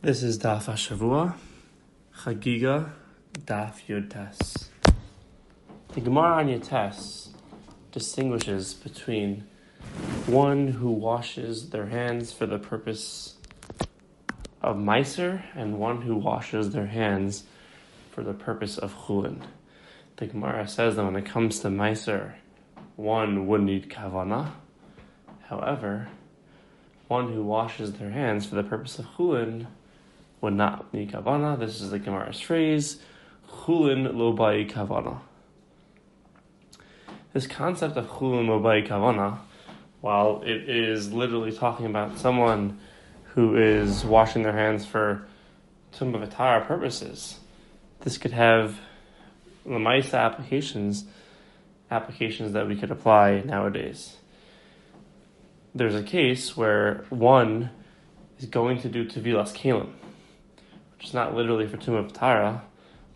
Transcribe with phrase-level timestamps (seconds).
[0.00, 1.34] This is Daf Hashavua,
[2.18, 2.90] Chagiga,
[3.32, 4.70] Daf Yud Tes.
[5.92, 7.30] The Gemara on Yates
[7.90, 9.44] distinguishes between
[10.26, 13.34] one who washes their hands for the purpose
[14.62, 17.42] of Meiser and one who washes their hands
[18.12, 19.42] for the purpose of Chulin.
[20.18, 22.34] The Gemara says that when it comes to Meiser,
[22.94, 24.52] one would need Kavana.
[25.48, 26.06] However,
[27.08, 29.66] one who washes their hands for the purpose of Chulin
[30.40, 31.58] would not need kavana.
[31.58, 32.98] This is the Gemara's phrase,
[33.50, 35.20] chulin lo bai kavana.
[37.32, 39.38] This concept of chulin lo bai kavana,
[40.00, 42.78] while it is literally talking about someone
[43.34, 45.26] who is washing their hands for
[45.92, 47.40] tumah v'tahara purposes,
[48.00, 48.78] this could have
[49.66, 51.04] lemaisa applications,
[51.90, 54.16] applications that we could apply nowadays.
[55.74, 57.70] There's a case where one
[58.38, 59.92] is going to do tevilas kalim
[61.00, 62.62] is not literally for Tumah Tara.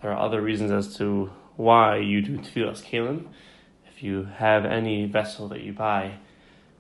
[0.01, 3.27] There are other reasons as to why you do Tevilas Kalim.
[3.95, 6.15] If you have any vessel that you buy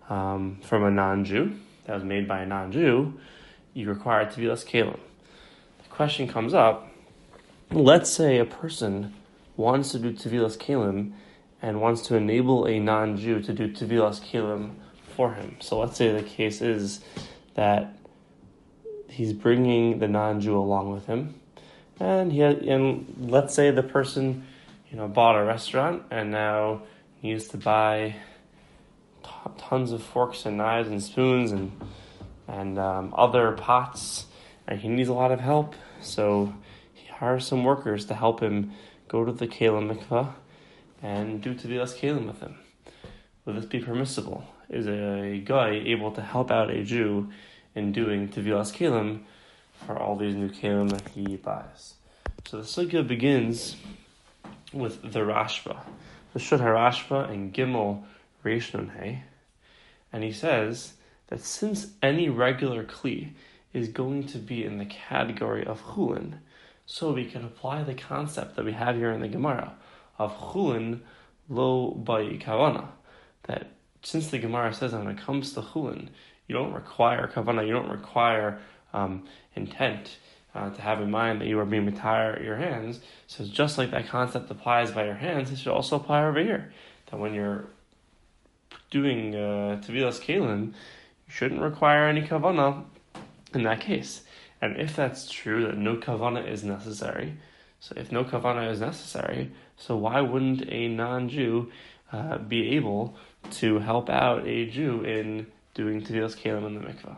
[0.08, 3.18] um, from a non-Jew, that was made by a non-Jew,
[3.74, 4.98] you require Tevilas Kalim.
[5.82, 6.90] The question comes up,
[7.70, 9.14] let's say a person
[9.56, 11.12] wants to do Tevilas Kalim
[11.60, 14.74] and wants to enable a non-Jew to do Tevilas Kalim
[15.14, 15.56] for him.
[15.60, 17.00] So let's say the case is
[17.54, 17.96] that
[19.12, 21.34] he's bringing the non-Jew along with him,
[22.00, 24.46] and he had, and let's say the person,
[24.90, 26.82] you know, bought a restaurant and now
[27.22, 28.16] needs to buy
[29.22, 31.72] t- tons of forks and knives and spoons and
[32.48, 34.26] and um, other pots,
[34.66, 35.74] and he needs a lot of help.
[36.00, 36.52] So
[36.92, 38.72] he hires some workers to help him
[39.08, 40.32] go to the Kalim mikvah
[41.02, 42.56] and do Tevilas Kalim with him.
[43.44, 44.44] Will this be permissible?
[44.68, 47.30] Is a guy able to help out a Jew
[47.74, 49.20] in doing Tevilas Kalim
[49.86, 51.94] for all these new Kalim that he buys.
[52.46, 53.76] So the Sugya begins
[54.72, 55.80] with the Rashba,
[56.32, 58.04] the Shud HaRashba and Gimel
[58.44, 59.24] Reish Nun Hey,
[60.12, 60.94] and he says
[61.28, 63.30] that since any regular Kli
[63.72, 66.34] is going to be in the category of Chulin,
[66.84, 69.72] so we can apply the concept that we have here in the Gemara
[70.18, 71.00] of Chulin
[71.48, 72.88] lo bai kavana,
[73.44, 73.70] that
[74.02, 76.08] since the Gemara says that when it comes to Chulin,
[76.46, 78.60] you don't require kavana, you don't require
[78.92, 80.18] um, intent
[80.54, 83.00] uh, to have in mind that you are being retire your hands.
[83.26, 86.72] So just like that concept applies by your hands, it should also apply over here.
[87.10, 87.66] That when you're
[88.90, 92.84] doing uh, Tevilas Kalim, you shouldn't require any kavana
[93.54, 94.22] in that case.
[94.60, 97.34] And if that's true, that no kavana is necessary,
[97.80, 101.72] so if no kavana is necessary, so why wouldn't a non-Jew
[102.12, 103.16] uh, be able
[103.50, 107.16] to help out a Jew in doing Tevilas Kalim in the mikvah.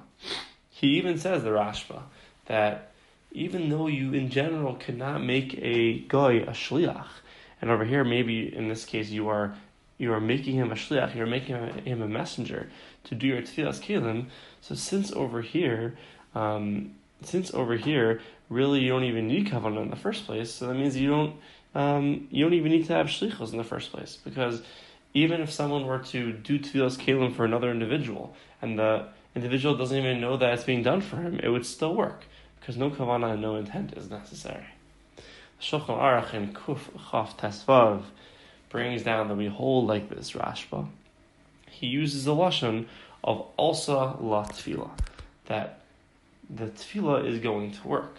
[0.71, 2.03] He even says, the Rashba,
[2.47, 2.93] that
[3.33, 7.07] even though you in general cannot make a guy a shliach,
[7.61, 9.57] and over here maybe in this case you are
[9.97, 12.69] you are making him a shliach, you're making him a messenger
[13.05, 14.27] to do your Tevilas Kalim.
[14.61, 15.97] So since over here,
[16.35, 20.51] um, since over here, really you don't even need kavanah in the first place.
[20.51, 21.37] So that means you don't
[21.75, 24.63] um, you don't even need to have shlichos in the first place because
[25.15, 29.97] even if someone were to do Tevilas Kalim for another individual, and the individual doesn't
[29.97, 32.25] even know that it's being done for him, it would still work,
[32.61, 34.67] because no kavana and no intent is necessary.
[35.61, 36.81] Shulchan Aruch in Kuf
[37.11, 38.03] Chaf Tesvav
[38.69, 40.89] brings down that we hold like this Rashba.
[41.71, 42.87] He uses the lashon
[43.23, 44.91] of also la tevila,
[45.47, 45.81] that
[46.51, 48.19] the tevila is going to work.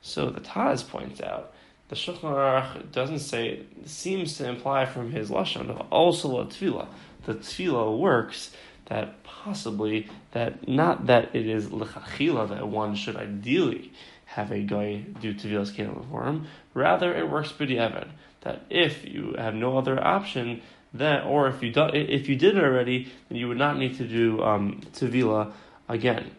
[0.00, 1.52] So the Taz points out
[1.88, 6.88] the Shulchan Aruch doesn't say, seems to imply from his lashon of also a tevila.
[7.24, 8.52] The tevila works
[8.86, 13.92] that possibly that not that it is lechachila that one should ideally
[14.26, 16.46] have a guy do tevilas kalim for him.
[16.74, 18.08] Rather, it works b'diavad
[18.42, 22.56] that if you have no other option, then or if you do, if you did
[22.56, 25.52] it already, then you would not need to do um, tevila
[25.88, 26.30] again.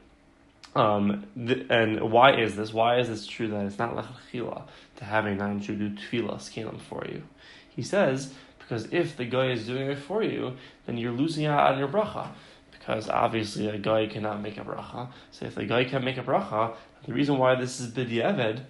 [0.77, 2.71] Um, th- and why is this?
[2.71, 4.61] Why is this true that it's not lechachila
[4.97, 7.23] to have a non-Jew do tevilas kalim for you?
[7.67, 11.71] He says because if the guy is doing it for you, then you're losing out
[11.71, 12.27] on your bracha.
[12.69, 15.07] Because obviously a guy cannot make a bracha.
[15.31, 16.75] So if the guy can't make a bracha,
[17.07, 18.61] the reason why this is b'diavad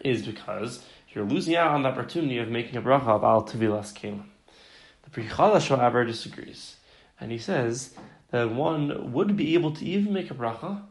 [0.00, 3.94] is because you're losing out on the opportunity of making a bracha of al tevilas
[3.94, 4.24] kalim.
[5.04, 6.74] The Pri Chadash, however, disagrees,
[7.20, 7.94] and he says
[8.32, 10.82] that one would be able to even make a bracha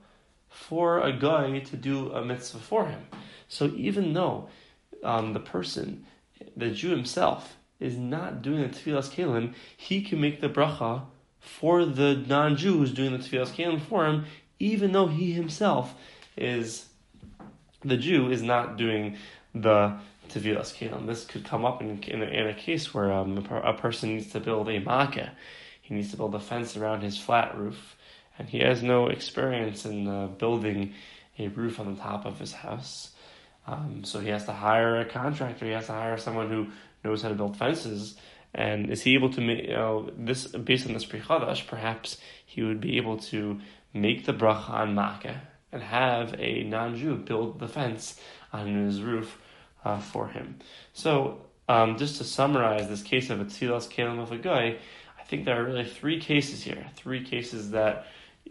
[0.53, 3.05] for a guy to do a mitzvah for him.
[3.47, 4.49] So even though
[5.03, 6.05] um, the person,
[6.55, 11.03] the Jew himself, is not doing the tevilas kalim, he can make the bracha
[11.39, 14.25] for the non-Jew who's doing the tevilas kalim for him,
[14.59, 15.93] even though he himself
[16.37, 16.85] is
[17.81, 19.17] the Jew is not doing
[19.53, 19.97] the
[20.29, 21.05] tevilas kelim.
[21.07, 24.09] This could come up in, in, a, in a case where um, a, a, person
[24.09, 25.29] needs to build a maakeh.
[25.81, 27.97] He needs to build a fence around his flat roof,
[28.37, 30.93] and he has no experience in uh, building
[31.37, 33.11] a roof on the top of his house.
[33.65, 35.65] Um, so he has to hire a contractor.
[35.65, 36.67] He has to hire someone who
[37.03, 38.15] knows how to build fences.
[38.53, 42.17] And is he able to make, you know, this, based on this Pri Chadash, perhaps
[42.45, 43.59] he would be able to
[43.93, 45.37] make the bracha on Maakeh
[45.71, 48.19] and have a non-Jew build the fence
[48.51, 49.39] on his roof
[49.83, 50.59] uh, for him.
[50.93, 54.77] So, um, just to summarize this case of a tevilas kelim of a guy,
[55.19, 58.05] I think there are really three cases here, three cases that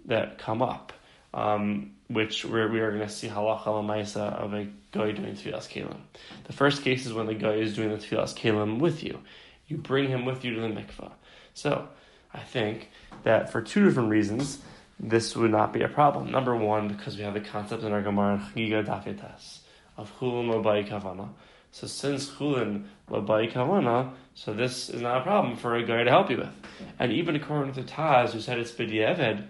[0.06, 0.92] that come up,
[1.34, 5.68] um, which where we are going to see halacha lamaisa of a guy doing tevilas
[5.68, 5.96] kelim.
[6.44, 9.20] The first case is when the guy is doing the tevilas kelim with you.
[9.68, 11.12] You bring him with you to the mikvah.
[11.54, 11.88] So,
[12.34, 12.90] I think
[13.24, 14.58] that for two different reasons,
[14.98, 16.30] this would not be a problem.
[16.30, 19.58] Number one, because we have the concept in our Gemara Chiga Dafitas
[19.96, 21.28] of Chulin Labai Kavana.
[21.72, 26.10] So since Chulin Labai Kavana, so this is not a problem for a guy to
[26.10, 26.54] help you with.
[26.98, 29.46] And even according to Taz, who said it's B'di'eved,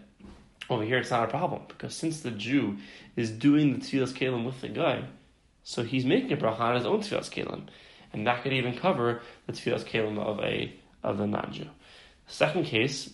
[0.72, 2.78] over here it's not a problem, because since the Jew
[3.16, 5.04] is doing the Tevilas Kalim with the guy,
[5.64, 7.68] so he's making a bracha on his own Tevilas Kalim.
[8.12, 11.68] And that could even cover the Tevilas Kalim of a of the non-Jew.
[12.26, 13.10] Second case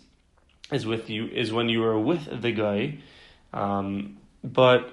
[0.73, 2.99] is with you is when you are with the guy,
[3.53, 4.91] um, but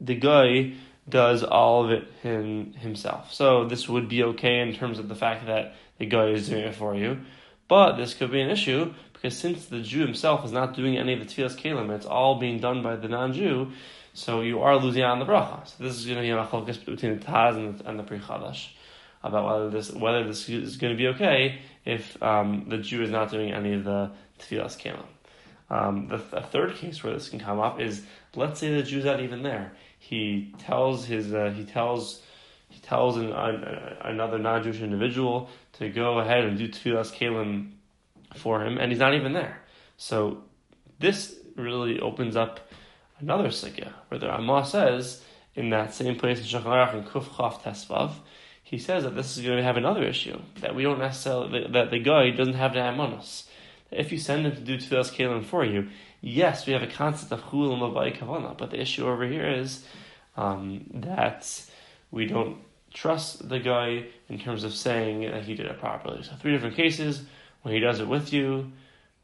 [0.00, 0.74] the guy
[1.08, 3.32] does all of it him, himself.
[3.32, 6.64] So this would be okay in terms of the fact that the guy is doing
[6.64, 7.20] it for you,
[7.66, 11.12] but this could be an issue because since the Jew himself is not doing any
[11.12, 13.72] of the tevilas kalim, it's all being done by the non-Jew.
[14.14, 15.66] So you are losing out on the bracha.
[15.66, 18.58] So this is going to be a machlokes between the Taz and the, and the
[19.24, 23.10] about whether this whether this is going to be okay if um, the Jew is
[23.10, 25.04] not doing any of the tevilas kalim.
[25.70, 28.04] Um, the, th- third case where this can come up is
[28.36, 29.72] let's say the Jew's not even there.
[29.98, 32.22] He tells his uh, he tells
[32.68, 33.64] he tells an, an,
[34.02, 37.72] another non-Jewish individual to go ahead and do tevilas kalim
[38.34, 39.60] for him, and he's not even there.
[39.96, 40.42] So
[40.98, 42.70] this really opens up
[43.18, 45.22] another sugya where the Ramah says
[45.54, 47.24] in that same place in Shulchan in Kuf
[47.62, 48.12] Tesvav,
[48.62, 51.90] he says that this is going to have another issue that we don't necessarily that
[51.90, 53.48] the guy doesn't have to have manos
[53.90, 55.88] if you send him to do tevilas kalim for you,
[56.20, 59.84] yes, we have a concept of chul and kavana, but the issue over here is
[60.36, 61.64] um, that
[62.10, 62.58] we don't
[62.92, 66.22] trust the guy in terms of saying that he did it properly.
[66.22, 67.22] So three different cases
[67.62, 68.72] when he does it with you,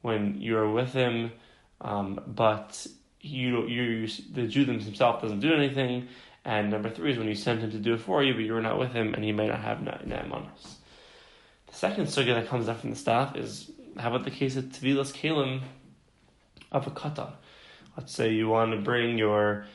[0.02, 1.32] when you're with him,
[1.80, 2.86] um, but
[3.20, 6.08] you, you the Jew himself doesn't do anything.
[6.44, 8.60] And number three is when you send him to do it for you, but you're
[8.60, 10.74] not with him, and he may not have na'amanos.
[11.68, 14.64] The second sugya that comes up from the staff is how about the case of
[14.64, 15.62] Tvilas Kalim
[16.70, 17.30] of a katan?
[17.96, 19.66] Let's say you want to bring your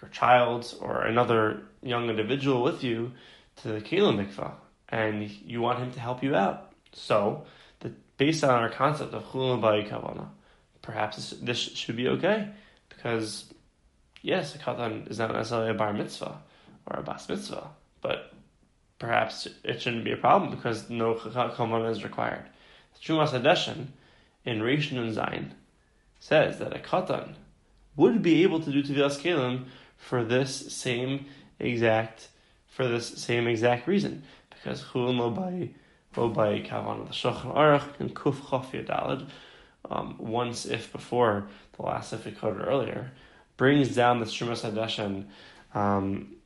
[0.00, 3.12] your child or another young individual with you
[3.56, 4.52] to the Kalim mikvah,
[4.88, 6.72] and you want him to help you out.
[6.92, 7.44] So,
[8.16, 10.28] based on our concept of chulam kavana,
[10.82, 12.48] perhaps this, this, should be okay
[12.88, 13.52] because
[14.22, 16.38] yes, a katan is not necessarily a bar mitzvah
[16.86, 17.68] or a bas mitzvah,
[18.00, 18.32] but
[18.98, 22.44] perhaps it shouldn't be a problem because no kavana is required.
[23.02, 23.88] Terumas Hadeshen
[24.44, 25.50] in Rishon and Zayin
[26.18, 27.34] says that a katan
[27.96, 29.64] would be able to do Tevilas Kalim
[29.96, 31.26] for this same
[31.58, 32.28] exact
[32.68, 35.70] for this same exact reason because Chulin by
[36.16, 39.28] by Kavan the Shulchan Aruch and Kuf Chof Yadalad
[39.90, 41.46] um, once if before
[41.76, 43.12] the last if we quoted earlier
[43.58, 45.26] brings down the Terumas Hadeshen
[45.74, 46.36] um,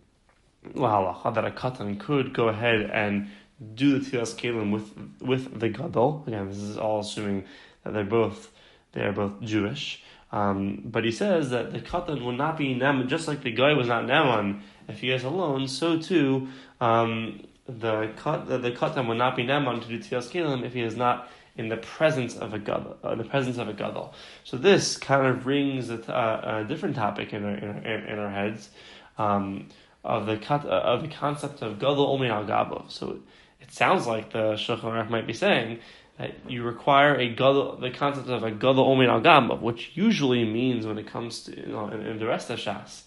[0.74, 3.28] that a katan could go ahead and
[3.74, 6.24] do the Tilas Kalim with with the Gadol.
[6.26, 7.44] Again, this is all assuming
[7.84, 8.50] that they're both
[8.92, 10.02] they are both Jewish.
[10.32, 13.72] Um, but he says that the Katan will not be Naman, just like the guy
[13.72, 16.48] was not Naman if he is alone, so too
[16.80, 17.40] um,
[17.78, 18.10] the,
[18.46, 21.28] the, the Katan will not be Naman to do Tilas Kalim if he is not
[21.56, 24.14] in the presence of a gadol, uh, the presence of a gadol.
[24.44, 28.18] So this kind of brings a, uh, a different topic in our in our, in
[28.18, 28.70] our heads
[29.18, 29.68] um,
[30.04, 32.90] of the uh, of the concept of gadol only al gabov.
[32.90, 33.20] So
[33.60, 35.80] it sounds like the Shulchan Aruch might be saying
[36.18, 40.44] that you require a gadol, the concept of a gadol omin al gamba, which usually
[40.44, 43.02] means when it comes to you know, in, in the rest of Shas,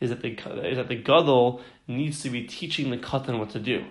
[0.00, 0.30] is that the
[0.68, 3.84] is that the gadol needs to be teaching the katan what to do.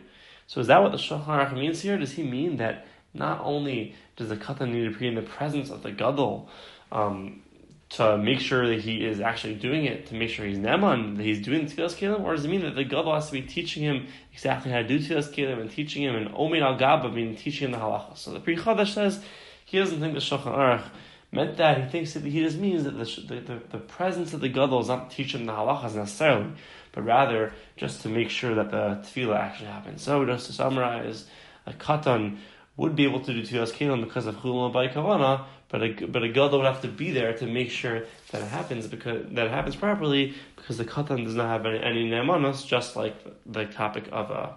[0.48, 1.98] So is that what the Shulchan Aruch means here?
[1.98, 5.70] Does he mean that not only does the katan need to be in the presence
[5.70, 6.50] of the gadol,
[6.92, 7.42] um,
[7.88, 11.24] to make sure that he is actually doing it, to make sure he's neman, that
[11.24, 13.84] he's doing tevilas kelim, or does it mean that the gadol has to be teaching
[13.84, 17.36] him exactly how to do tevilas kelim and teaching him and omin al gaba, meaning
[17.36, 18.18] teaching him the halacha?
[18.18, 19.24] So the Pri Chadash says
[19.66, 20.84] he doesn't think the Shulchan Aruch
[21.32, 23.06] meant that he thinks that he just means that the,
[23.40, 26.52] the, the presence of the gadol is not teach him the halachas necessarily,
[26.96, 30.02] but rather just to make sure that the tevila actually happens.
[30.02, 31.26] So, just to summarize,
[31.68, 32.38] a katan
[32.78, 36.24] would be able to do tevilas kelim because of chulun by kavana, but a but
[36.24, 39.48] a gadol would have to be there to make sure that it happens because that
[39.48, 43.66] it happens properly because the katan does not have any, any nemanos, just like the
[43.66, 44.56] topic of a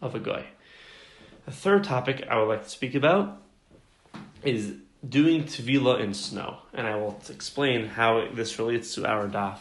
[0.00, 0.46] of a guy.
[1.46, 3.42] The third topic I would like to speak about
[4.44, 4.74] is
[5.06, 9.58] doing tevila in snow, and I will explain how this relates to our daf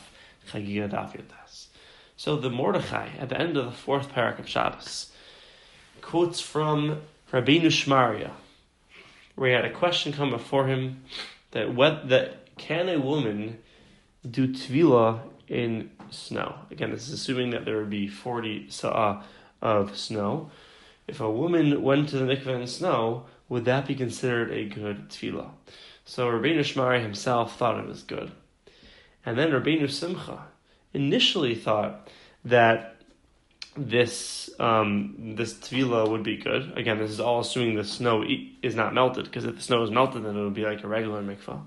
[0.49, 1.68] chagiga daf yotas.
[2.19, 5.09] So the Mordechai at the end of the fourth parak of Shabbos
[6.01, 6.99] quotes from
[7.31, 8.31] Rabbeinu Shmaria,
[9.35, 11.05] where he had a question come before him
[11.51, 13.59] that what that can a woman
[14.29, 16.55] do tvila in snow?
[16.69, 19.23] Again, this is assuming that there would be forty sa'ah
[19.61, 20.51] of snow.
[21.07, 25.07] If a woman went to the mikveh in snow, would that be considered a good
[25.07, 25.51] tevila?
[26.03, 28.33] So Rabbeinu Shmari himself thought it was good.
[29.25, 30.47] And then Rabbeinu Simcha
[30.93, 32.09] initially thought
[32.45, 32.95] that
[33.77, 36.77] this um, this tevila would be good.
[36.77, 38.23] Again, this is all assuming the snow
[38.61, 40.87] is not melted, because if the snow is melted, then it would be like a
[40.87, 41.61] regular mikvah.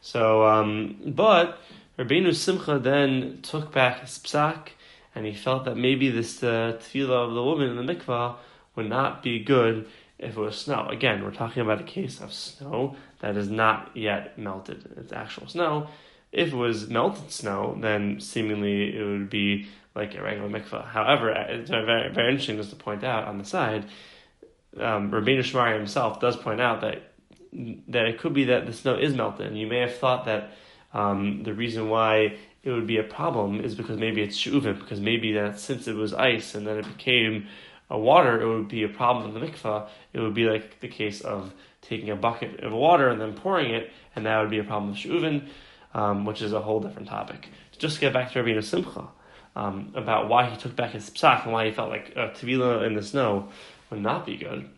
[0.00, 1.58] So, um, but
[1.98, 4.68] Rabbeinu Simcha then took back his psak,
[5.14, 8.36] and he felt that maybe this uh, tevila of the woman in the mikvah
[8.74, 9.86] would not be good
[10.18, 10.88] if it was snow.
[10.88, 14.92] Again, we're talking about a case of snow that is not yet melted.
[14.96, 15.88] It's actual snow.
[16.32, 20.86] If it was melted snow, then seemingly it would be like a regular mikvah.
[20.86, 23.86] However, it's very, very interesting just to point out on the side,
[24.78, 27.12] um, Rabbeinu Shmari himself does point out that
[27.88, 30.52] that it could be that the snow is melted, and you may have thought that
[30.92, 35.00] um, the reason why it would be a problem is because maybe it's shuvim, because
[35.00, 37.46] maybe that since it was ice and then it became
[37.88, 39.88] a water, it would be a problem in the mikvah.
[40.12, 43.72] It would be like the case of taking a bucket of water and then pouring
[43.72, 45.48] it, and that would be a problem with shuvin,
[45.94, 47.48] um, which is a whole different topic.
[47.78, 49.08] Just to get back to Rabbeinu Simcha,
[49.54, 52.86] um, about why he took back his psak and why he felt like uh, tevila
[52.86, 53.48] in the snow
[53.90, 54.68] would not be good.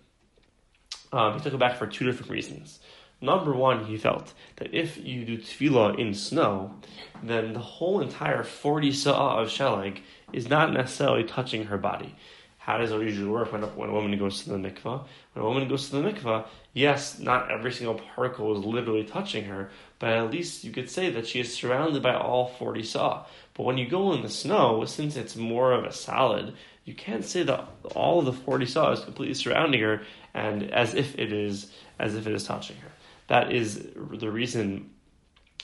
[1.12, 2.78] Um, he took it back for two different reasons.
[3.20, 6.76] Number one, he felt that if you do tevila in snow,
[7.22, 10.00] then the whole entire 40 sa'ah of sheleg
[10.32, 12.14] is not necessarily touching her body.
[12.58, 15.04] How does it usually work when a, when a woman goes to the mikvah?
[15.32, 19.44] When a woman goes to the mikvah, yes, not every single particle is literally touching
[19.46, 23.26] her, but at least you could say that she is surrounded by all 40 saw.
[23.54, 27.24] But when you go in the snow, since it's more of a solid, you can't
[27.24, 30.02] say that all of the 40 saw is completely surrounding her
[30.34, 32.90] and as if it is as if it is touching her.
[33.26, 34.90] That is the reason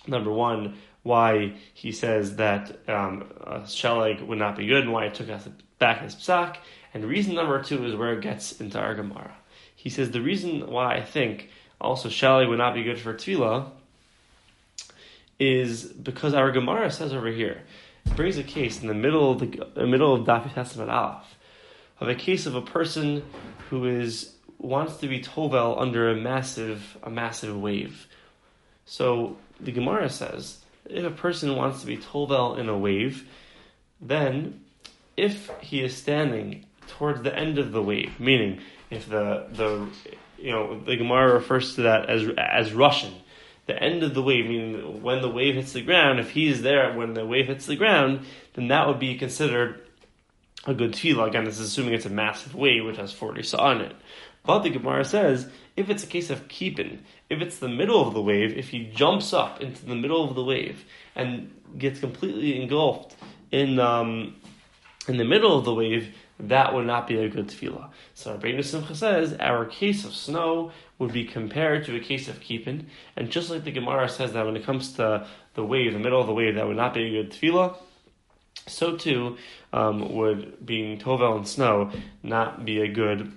[0.07, 3.25] number one why he says that um,
[4.27, 5.49] would not be good and why it took us
[5.79, 6.57] back his psak.
[6.93, 9.35] And reason number two is where it gets into our Gemara.
[9.77, 11.51] He says the reason why I think
[11.81, 13.71] also sheleg would not be good for tevila
[15.39, 17.63] is because our Gemara says over here
[18.17, 21.37] brings a case in the middle of the, the middle of Daf Tes Amud Aleph
[22.01, 23.23] of a case of a person
[23.71, 28.07] who is wants to be tovel under a massive a massive wave.
[28.85, 33.29] So the Gemara says if a person wants to be tovel in a wave,
[34.01, 34.61] then
[35.17, 38.61] if he is standing towards the end of the wave, meaning
[38.91, 39.87] if the the
[40.39, 43.15] you know the Gemara refers to that as as rushing
[43.67, 46.63] the end of the wave, meaning when the wave hits the ground, if he is
[46.63, 49.81] there when the wave hits the ground, then that would be considered
[50.67, 51.29] a good tevila.
[51.29, 53.97] Again, this is assuming it's a massive wave which has 40 saw in it.
[54.45, 58.13] But the Gemara says, if it's a case of kippin, if it's the middle of
[58.15, 60.85] the wave, if he jumps up into the middle of the wave
[61.17, 63.17] and gets completely engulfed
[63.51, 64.37] in um,
[65.09, 67.91] in the middle of the wave, that would not be a good tevila.
[68.15, 72.41] So Rabbeinu Simcha says our case of snow would be compared to a case of
[72.41, 75.99] kippin, and just like the Gemara says that when it comes to the wave, the
[75.99, 77.77] middle of the wave, that would not be a good tevila.
[78.67, 79.37] So too
[79.73, 81.91] um, would being tovel and snow
[82.23, 83.33] not be a good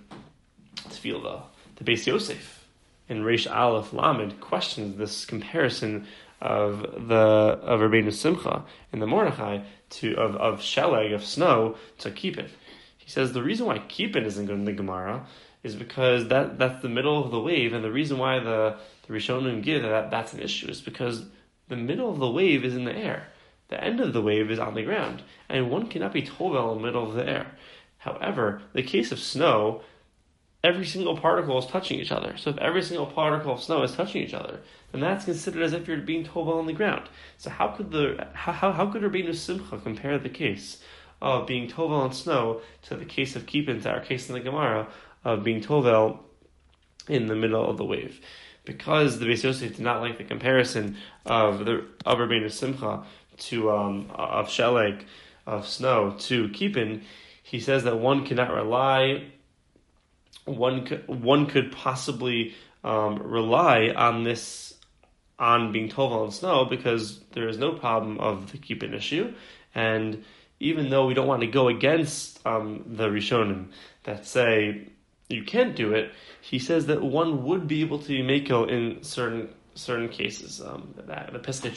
[0.90, 1.44] tevila.
[1.76, 2.66] The Beis Yosef
[3.10, 6.08] in Reish Aleph Lamed questions this comparison
[6.40, 8.64] of the of Rabbeinu Simcha
[8.94, 12.52] in the Mordechai to of of sheleg of snow to keep it.
[13.08, 15.26] He says the reason why keep isn't good in the Gemara
[15.64, 18.76] is because that that's the middle of the wave, and the reason why the
[19.08, 21.24] the Rishonim give that that's an issue is because
[21.70, 23.30] the middle of the wave is in the air,
[23.70, 26.80] the end of the wave is on the ground, and one cannot be tovel in
[26.80, 27.56] the middle of the air.
[28.00, 29.84] However, the case of snow,
[30.62, 32.36] every single particle is touching each other.
[32.36, 34.60] So if every single particle of snow is touching each other,
[34.92, 37.08] then that's considered as if you're being tovel on the ground.
[37.38, 40.84] So how could the how how, how could Rabbeinu Simcha compare the case
[41.22, 44.42] of being tovel on snow to the case of kippin to our case in the
[44.42, 44.88] Gemara
[45.24, 46.20] of being tovel
[47.08, 48.22] in the middle of the wave.
[48.68, 53.04] because the Beis Yosef did not like the comparison of the of Rabbeinu Simcha
[53.38, 55.06] to um, of Sheleg
[55.48, 57.04] of snow to Kippin,
[57.42, 59.24] he says that one cannot rely.
[60.44, 64.76] One could, one could possibly um, rely on this
[65.40, 69.34] on being tovel in snow because there is no problem of the Kippin issue,
[69.74, 70.24] and
[70.60, 73.68] even though we don't want to go against um, the Rishonim
[74.04, 74.88] that say
[75.30, 76.12] you can't do it,
[76.42, 80.62] he says that one would be able to be mako in certain certain cases.
[80.62, 81.74] Um, that the Pesach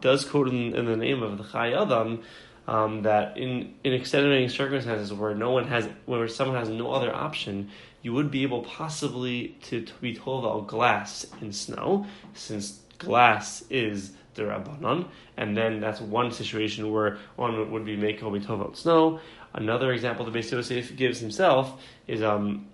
[0.00, 2.22] does quote in, in, the name of the Chai Adam
[2.68, 7.14] um, that in in extenuating circumstances where no one has where someone has no other
[7.14, 7.70] option,
[8.02, 13.64] you would be able possibly to, to be told about glass in snow, since glass
[13.70, 18.76] is the Rabbanon, and then that's one situation where one would be make told about
[18.76, 19.20] snow.
[19.54, 22.66] Another example the Beis Yosef gives himself is um,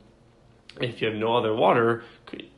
[0.81, 2.05] if you have no other water,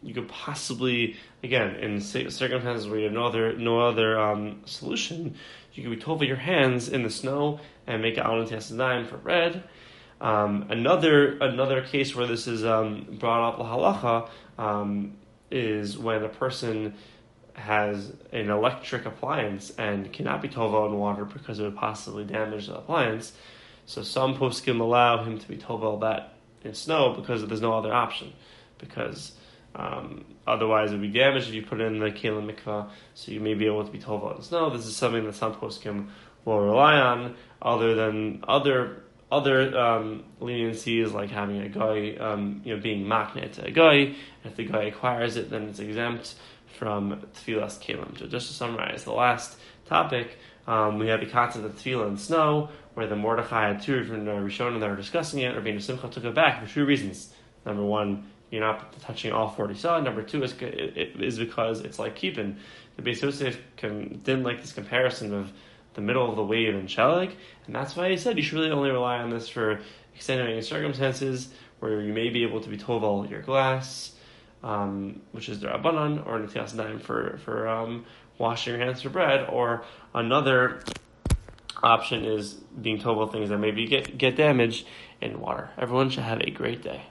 [0.02, 5.34] you could possibly, again, in circumstances where you have no other no other um, solution,
[5.72, 9.06] you could be told your hands in the snow and make it out into nine
[9.06, 9.64] for bread.
[10.20, 15.14] Um, another another case where this is um, brought up the halacha um,
[15.50, 16.94] is when a person
[17.54, 22.66] has an electric appliance and cannot be tovel in water because it would possibly damage
[22.66, 23.32] the appliance.
[23.86, 27.92] So some poskim allow him to be tovel that in snow because there's no other
[27.92, 28.32] option.
[28.78, 29.32] Because
[29.74, 32.90] um, otherwise it would be damaged if you put it in the kelim mikvah.
[33.14, 34.70] So you may be able to be tovel in snow.
[34.70, 36.08] This is something that some poskim
[36.44, 42.74] will rely on, other than other other um, leniencies like having a guy, um, you
[42.74, 44.14] know, being magnet to a guy.
[44.44, 46.34] If the guy acquires it, then it's exempt
[46.74, 48.18] from tevilas kelim.
[48.18, 52.20] So just to summarize, the last topic, um, we have the concept of tevila and
[52.20, 55.54] snow, where the Mordechai had two different uh, Rishonim that were discussing it.
[55.54, 57.32] Rabbeinu Simcha took it back for two reasons.
[57.66, 60.00] Number one, you're not touching all 40 saw.
[60.00, 62.58] Number two is, is because it's like kippin.
[62.96, 65.52] The Beis Yosef didn't like this comparison of
[65.94, 67.32] the middle of the wave and Sheleg,
[67.66, 69.80] and that's why he said you should really only rely on this for
[70.14, 74.12] extenuating circumstances where you may be able to be toval your glass,
[74.64, 78.04] um, which is the Rabbanan, or Netias Daim for, for um,
[78.38, 80.82] washing your hands for bread, or another
[81.82, 84.86] option is being told about things that maybe get, get damaged
[85.20, 85.70] in water.
[85.78, 87.02] Everyone should have a great day.